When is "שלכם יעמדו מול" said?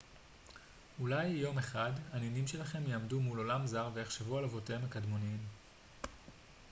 2.47-3.37